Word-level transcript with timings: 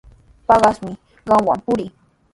Paqaspami 0.47 0.95
qamwan 1.27 1.59
purii. 1.65 1.89